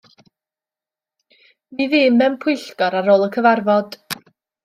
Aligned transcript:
Mi 1.75 1.85
fûm 1.91 2.15
mewn 2.21 2.39
pwyllgor 2.45 2.97
ar 3.01 3.11
ôl 3.17 3.27
y 3.29 3.31
cyfarfod. 3.35 4.01